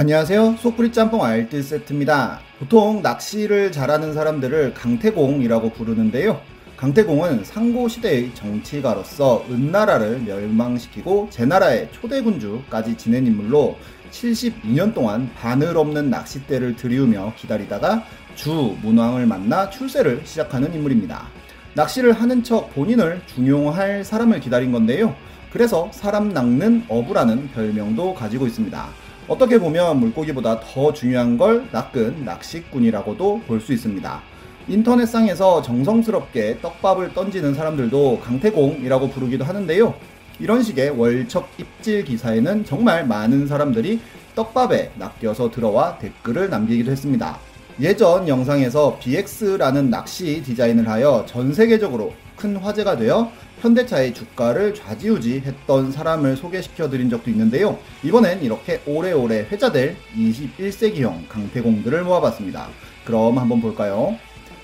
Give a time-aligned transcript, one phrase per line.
[0.00, 0.56] 안녕하세요.
[0.56, 2.40] 속풀이 짬뽕 알뜰 세트입니다.
[2.58, 6.40] 보통 낚시를 잘하는 사람들을 강태공이라고 부르는데요.
[6.78, 13.76] 강태공은 상고시대의 정치가로서 은나라를 멸망시키고 제나라의 초대군주까지 지낸 인물로
[14.10, 18.02] 72년 동안 바늘 없는 낚싯대를 들이우며 기다리다가
[18.34, 21.26] 주 문왕을 만나 출세를 시작하는 인물입니다.
[21.74, 25.14] 낚시를 하는 척 본인을 중용할 사람을 기다린 건데요.
[25.52, 29.09] 그래서 사람 낚는 어부라는 별명도 가지고 있습니다.
[29.30, 34.22] 어떻게 보면 물고기보다 더 중요한 걸 낚은 낚시꾼이라고도 볼 수 있습니다.
[34.66, 39.94] 인터넷상에서 정성스럽게 떡밥을 던지는 사람들도 강태공이라고 부르기도 하는데요.
[40.40, 44.00] 이런 식의 월척 입질 기사에는 정말 많은 사람들이
[44.34, 47.38] 떡밥에 낚여서 들어와 댓글을 남기기도 했습니다.
[47.80, 53.30] 예전 영상에서 BX라는 낚시 디자인을 하여 전 세계적으로 큰 화제가 되어
[53.60, 57.78] 현대차의 주가를 좌지우지 했던 사람을 소개시켜 드린 적도 있는데요.
[58.02, 62.68] 이번엔 이렇게 오래오래 회자될 21세기형 강태공들을 모아봤습니다.
[63.04, 64.16] 그럼 한번 볼까요?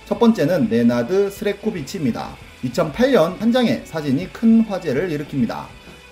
[0.07, 2.37] 첫 번째는 네나드 스레코비치입니다.
[2.65, 5.65] 2008년 한 장의 사진이 큰 화제를 일으킵니다.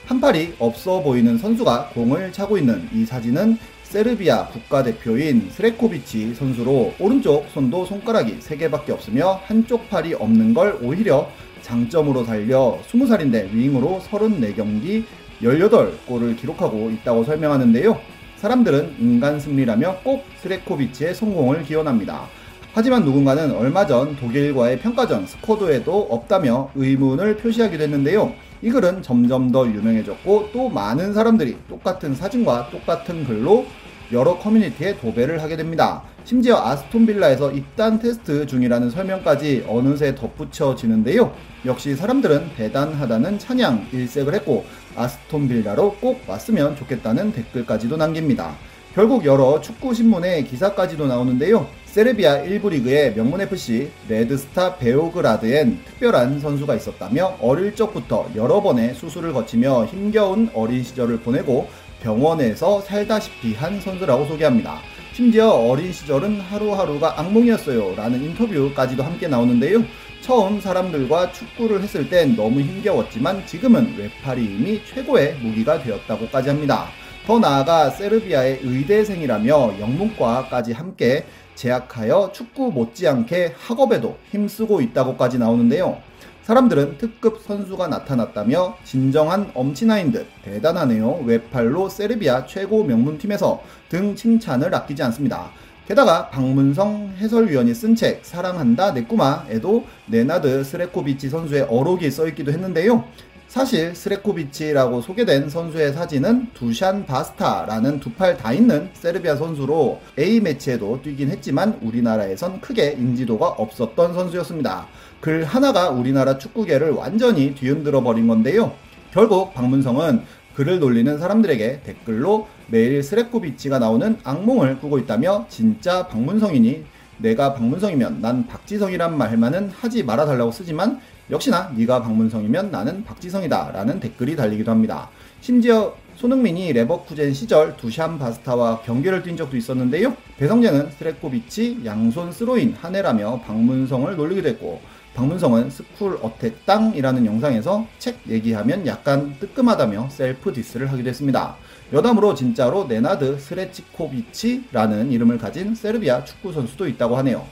[0.06, 7.46] 한 팔이 없어 보이는 선수가 공을 차고 있는 이 사진은 세르비아 국가대표인 스레코비치 선수로 오른쪽
[7.50, 11.30] 손도 손가락이 3개밖에 없으며 한쪽 팔이 없는 걸 오히려
[11.62, 15.04] 장점으로 살려 20살인데 윙으로 34경기
[15.42, 18.00] 18골을 기록하고 있다고 설명하는데요.
[18.36, 22.28] 사람들은 인간 승리라며 꼭 스레코비치의 성공을 기원합니다.
[22.76, 28.32] 하지만 누군가는 얼마 전 독일과의 평가전 squad에도 없다며 의문을 표시하기도 했는데요.
[28.62, 33.64] 이 글은 점점 더 유명해졌고 또 많은 사람들이 똑같은 사진과 똑같은 글로
[34.10, 36.02] 여러 커뮤니티에 도배를 하게 됩니다.
[36.24, 41.32] 심지어 아스톤 빌라에서 입단 테스트 중이라는 설명까지 어느새 덧붙여지는데요.
[41.66, 44.64] 역시 사람들은 대단하다는 찬양 일색을 했고
[44.96, 48.56] 아스톤 빌라로 꼭 왔으면 좋겠다는 댓글까지도 남깁니다.
[48.94, 51.66] 결국 여러 축구 신문에 기사까지도 나오는데요.
[51.86, 59.32] 세르비아 1부 리그의 명문 FC 레드스타 베오그라드엔 특별한 선수가 있었다며 어릴 적부터 여러 번의 수술을
[59.32, 61.68] 거치며 힘겨운 어린 시절을 보내고
[62.02, 64.78] 병원에서 살다시피 한 선수라고 소개합니다.
[65.12, 67.96] 심지어 어린 시절은 하루하루가 악몽이었어요.
[67.96, 69.82] 라는 인터뷰까지도 함께 나오는데요.
[70.20, 76.90] 처음 사람들과 축구를 했을 땐 너무 힘겨웠지만 지금은 외팔이 이미 최고의 무기가 되었다고까지 합니다.
[77.26, 81.24] 더 나아가 세르비아의 의대생이라며 영문과까지 함께
[81.54, 85.96] 재학하여 축구 못지않게 학업에도 힘쓰고 있다고까지 나오는데요.
[86.42, 91.22] 사람들은 특급 선수가 나타났다며 진정한 엄친아인 듯 대단하네요.
[91.24, 95.50] 외팔로 세르비아 최고 명문팀에서 등 칭찬을 아끼지 않습니다.
[95.88, 103.04] 게다가 박문성 해설위원이 쓴 책 사랑한다 내 꼬마에도 네나드 스레코비치 선수의 어록이 써있기도 했는데요.
[103.48, 111.30] 사실 스레코비치라고 소개된 선수의 사진은 두샨 바스타라는 두 팔 다 있는 세르비아 선수로 A매치에도 뛰긴
[111.30, 114.88] 했지만 우리나라에선 크게 인지도가 없었던 선수였습니다.
[115.20, 118.72] 글 하나가 우리나라 축구계를 완전히 뒤흔들어 버린 건데요.
[119.12, 120.22] 결국 박문성은
[120.56, 126.84] 글을 놀리는 사람들에게 댓글로 매일 스레코비치가 나오는 악몽을 꾸고 있다며 진짜 박문성이니
[127.18, 134.36] 내가 박문성이면 난 박지성이란 말만은 하지 말아달라고 쓰지만 역시나 네가 박문성이면 나는 박지성이다 라는 댓글이
[134.36, 135.08] 달리기도 합니다.
[135.40, 140.16] 심지어 손흥민이 레버쿠젠 시절 두샨 바스타와 경기를 뛴 적도 있었는데요.
[140.38, 144.80] 배성재는 스레코비치 양손 스로인 하네라며 박문성을 놀리기도 했고
[145.14, 151.56] 박문성은 스쿨 어택 땅이라는 영상에서 책 얘기하면 약간 뜨끔하다며 셀프 디스를 하기도 했습니다.
[151.92, 157.46] 여담으로 진짜로 네나드 스레치코비치라는 이름을 가진 세르비아 축구 선수도 있다고 하네요.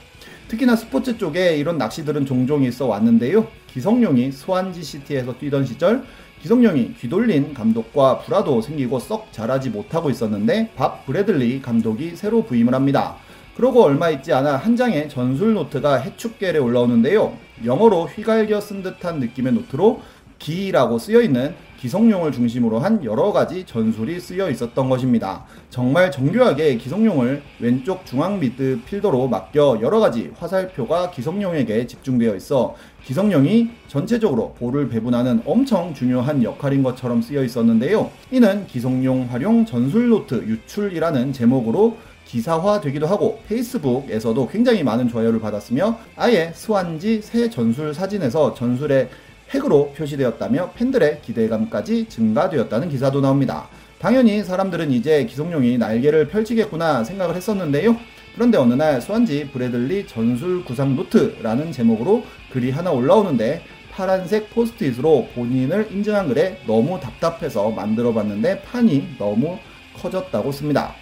[0.49, 3.47] 특히나 스포츠 쪽에 이런 낚시들은 종종 있어 왔는데요.
[3.67, 6.03] 기성용이 스완지 시티에서 뛰던 시절
[6.41, 13.15] 기성용이 귀돌린 감독과 불화도 생기고 썩 잘하지 못하고 있었는데 밥 브래들리 감독이 새로 부임을 합니다.
[13.55, 17.37] 그러고 얼마 있지 않아 한 장의 전술 노트가 해축갤에 올라오는데요.
[17.63, 20.01] 영어로 휘갈겨 쓴 듯한 느낌의 노트로
[20.39, 25.45] 기라고 쓰여 있는 기성용을 중심으로 한 여러 가지 전술이 쓰여 있었던 것입니다.
[25.69, 32.75] 정말 정교하게 기성용을 왼쪽 중앙 미드필더로 맡겨 여러 가지 화살표가 기성용에게 집중되어 있어
[33.05, 38.09] 기성용이 전체적으로 볼을 배분하는 엄청 중요한 역할인 것처럼 쓰여 있었는데요.
[38.31, 45.99] 이는 기성용 활용 전술 노트 유출이라는 제목으로 기사화 되기도 하고 페이스북에서도 굉장히 많은 좋아요를 받았으며
[46.15, 49.09] 아예 스완지 새 전술 사진에서 전술의
[49.51, 53.67] 핵으로 표시되었다며 팬들의 기대감까지 증가되었다는 기사도 나옵니다.
[53.99, 57.95] 당연히 사람들은 이제 기성용이 날개를 펼치겠구나 생각을 했었는데요.
[58.35, 63.61] 그런데 어느 날 스완지 브래들리 전술 구상 노트라는 제목으로 글이 하나 올라오는데
[63.91, 69.59] 파란색 포스트잇으로 본인을 인증한 글에 너무 답답해서 만들어 봤는데 판이 너무
[69.95, 70.95] 커졌다고 씁니다.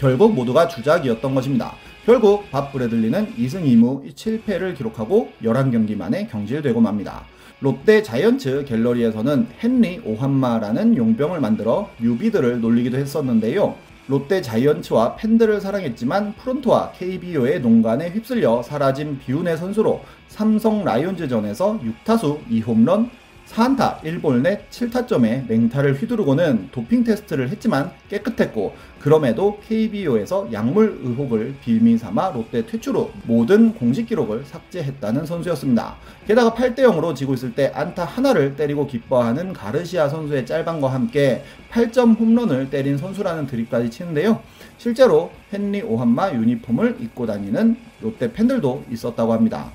[0.00, 1.74] 결국 모두가 주작이었던 것입니다.
[2.06, 7.26] 결국 밥 브래들리는 2승 2무 7패를 기록하고 11경기 만에 경질되고 맙니다.
[7.60, 13.74] 롯데 자이언츠 갤러리에서는 헨리 오한마라는 용병을 만들어 뉴비들을 놀리기도 했었는데요.
[14.06, 23.10] 롯데 자이언츠와 팬들을 사랑했지만 프론토와 KBO의 농간에 휩쓸려 사라진 비운의 선수로 삼성 라이온즈전에서 6타수 2홈런
[23.50, 31.98] 4안타 1볼 넷 7타점에 맹타를 휘두르고는 도핑 테스트를 했지만 깨끗했고 그럼에도 KBO에서 약물 의혹을 빌미
[31.98, 35.96] 삼아 롯데 퇴출후 모든 공식 기록을 삭제했다는 선수였습니다.
[36.28, 41.42] 게다가 8대 0으로 지고 있을 때 안타 하나를 때리고 기뻐하는 가르시아 선수의 짤방과 함께
[41.72, 44.40] 8점 홈런을 때린 선수라는 드립까지 치는데요.
[44.78, 49.72] 실제로 헨리 오한마 유니폼을 입고 다니는 롯데 팬들도 있었다고 합니다.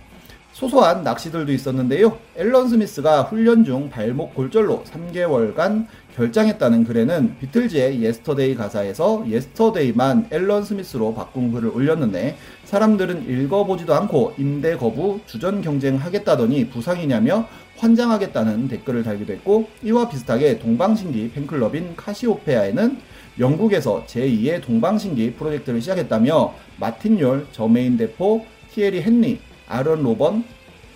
[0.55, 2.17] 소소한 낚시들도 있었는데요.
[2.37, 5.85] 앨런 스미스가 훈련 중 발목 골절로 3개월간
[6.15, 14.77] 결장했다는 글에는 비틀즈의 예스터데이 가사에서 예스터데이만 앨런 스미스로 바꾼 글을 올렸는데 사람들은 읽어보지도 않고 임대
[14.77, 22.97] 거부, 주전 경쟁하겠다더니 부상이냐며 환장하겠다는 댓글을 달기도 했고 이와 비슷하게 동방신기 팬클럽인 카시오페아에는
[23.39, 30.44] 영국에서 제2의 동방신기 프로젝트를 시작했다며 마틴 욜, 저메인 데포, 티에리 헨리, 아르연 로번,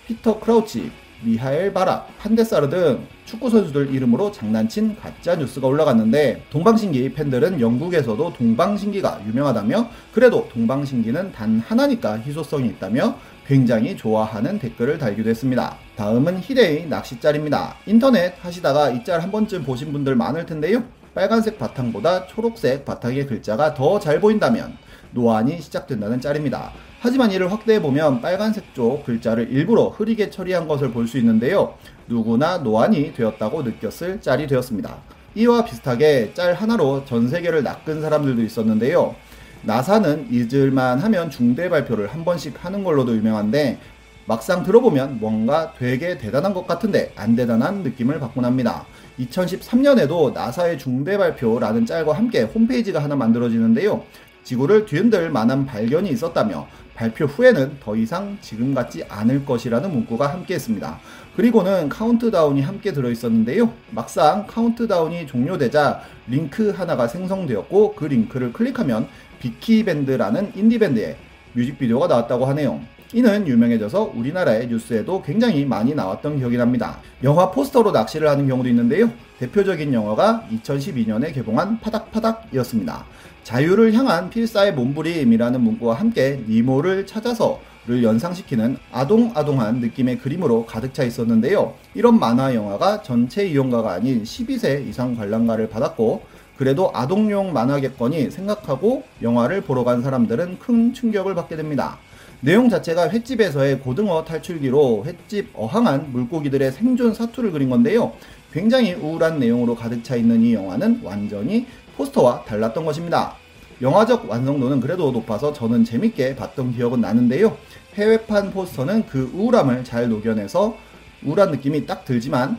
[0.06, 0.90] 피터 크라우치,
[1.22, 9.20] 미하엘 발락, 판데사르 등 축구 선수들 이름으로 장난친 가짜 뉴스가 올라갔는데 동방신기 팬들은 영국에서도 동방신기가
[9.26, 15.76] 유명하다며 그래도 동방신기는 단 하나니까 희소성이 있다며 굉장히 좋아하는 댓글을 달기도 했습니다.
[15.96, 17.74] 다음은 히데이 낚시짤입니다.
[17.86, 20.82] 인터넷 하시다가 이 짤 한 번쯤 보신 분들 많을 텐데요.
[21.14, 24.78] 빨간색 바탕보다 초록색 바탕의 글자가 더 잘 보인다면
[25.12, 26.72] 노안이 시작된다는 짤입니다.
[27.00, 31.74] 하지만 이를 확대해보면 빨간색 쪽 글자를 일부러 흐리게 처리한 것을 볼 수 있는데요.
[32.06, 34.96] 누구나 노안이 되었다고 느꼈을 짤이 되었습니다.
[35.34, 39.14] 이와 비슷하게 짤 하나로 전 세계를 낚은 사람들도 있었는데요.
[39.62, 43.78] 나사는 잊을만 하면 중대 발표를 한 번씩 하는 걸로도 유명한데
[44.26, 48.84] 막상 들어보면 뭔가 되게 대단한 것 같은데 안 대단한 느낌을 받곤 합니다.
[49.18, 54.02] 2013년에도 나사의 중대 발표라는 짤과 함께 홈페이지가 하나 만들어지는데요.
[54.44, 60.54] 지구를 뒤흔들 만한 발견이 있었다며 발표 후에는 더 이상 지금 같지 않을 것이라는 문구가 함께
[60.54, 60.98] 했습니다.
[61.34, 63.72] 그리고는 카운트다운이 함께 들어있었는데요.
[63.90, 69.08] 막상 카운트다운이 종료되자 링크 하나가 생성되었고 그 링크를 클릭하면
[69.38, 71.16] 비키밴드라는 인디밴드의
[71.54, 72.80] 뮤직비디오가 나왔다고 하네요.
[73.12, 76.98] 이는 유명해져서 우리나라의 뉴스에도 굉장히 많이 나왔던 기억이 납니다.
[77.24, 79.10] 영화 포스터로 낚시를 하는 경우도 있는데요.
[79.38, 83.04] 대표적인 영화가 2012년에 개봉한 파닥파닥이었습니다.
[83.42, 91.02] 자유를 향한 필사의 몸부림이라는 문구와 함께 니모를 찾아서 를 연상시키는 아동아동한 느낌의 그림으로 가득 차
[91.02, 91.74] 있었는데요.
[91.94, 96.22] 이런 만화 영화가 전체 이용가가 아닌 12세 이상 관람가를 받았고
[96.58, 101.98] 그래도 아동용 만화객권이 생각하고 영화를 보러 간 사람들은 큰 충격을 받게 됩니다.
[102.42, 108.14] 내용 자체가 횟집에서의 고등어 탈출기로 횟집 어항한 물고기들의 생존 사투를 그린 건데요.
[108.50, 111.66] 굉장히 우울한 내용으로 가득 차 있는 이 영화는 완전히
[111.98, 113.36] 포스터와 달랐던 것입니다.
[113.82, 117.58] 영화적 완성도는 그래도 높아서 저는 재밌게 봤던 기억은 나는데요.
[117.94, 120.76] 해외판 포스터는 그 우울함을 잘 녹여내서
[121.24, 122.58] 우울한 느낌이 딱 들지만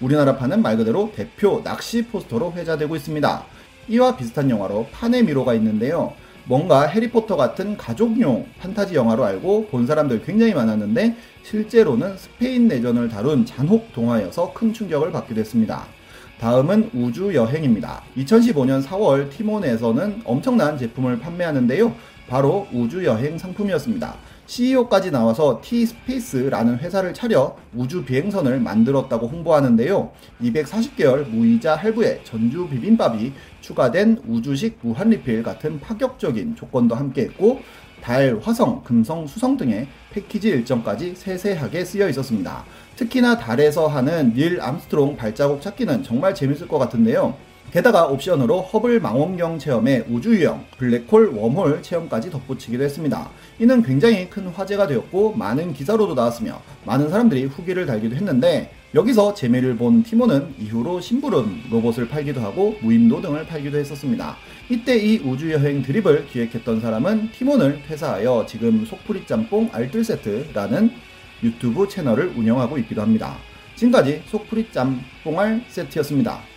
[0.00, 3.44] 우리나라판은 말 그대로 대표 낚시 포스터로 회자되고 있습니다.
[3.88, 6.12] 이와 비슷한 영화로 판의 미로가 있는데요.
[6.46, 13.46] 뭔가 해리포터 같은 가족용 판타지 영화로 알고 본 사람들 굉장히 많았는데 실제로는 스페인 내전을 다룬
[13.46, 15.84] 잔혹 동화여서 큰 충격을 받기도 했습니다.
[16.38, 18.02] 다음은 우주 여행입니다.
[18.18, 21.94] 2015년 4월 티몬에서는 엄청난 제품을 판매하는데요.
[22.28, 24.14] 바로 우주 여행 상품이었습니다.
[24.46, 30.12] CEO까지 나와서 T-스페이스라는 회사를 차려 우주 비행선을 만들었다고 홍보하는데요.
[30.42, 37.60] 240개월 무이자 할부에 전주 비빔밥이 추가된 우주식 무한 리필 같은 파격적인 조건도 함께 했고
[38.02, 42.64] 달, 화성, 금성, 수성 등의 패키지 일정까지 세세하게 쓰여 있었습니다.
[42.96, 47.34] 특히나 달에서 하는 닐 암스트롱 발자국 찾기는 정말 재밌을 것 같은데요.
[47.72, 53.28] 게다가 옵션으로 허블 망원경 체험에 우주 유영, 블랙홀 웜홀 체험까지 덧붙이기도 했습니다.
[53.58, 59.76] 이는 굉장히 큰 화제가 되었고 많은 기사로도 나왔으며 많은 사람들이 후기를 달기도 했는데 여기서 재미를
[59.76, 64.36] 본 티모는 이후로 심부름 로봇을 팔기도 하고 무인도 등을 팔기도 했었습니다.
[64.70, 70.92] 이때 이 우주여행 드립을 기획했던 사람은 티몬을 퇴사하여 지금 속풀이 짬뽕 알뜰 세트라는
[71.42, 73.36] 유튜브 채널을 운영하고 있기도 합니다.
[73.74, 76.53] 지금까지 속풀이 짬뽕알 세트였습니다.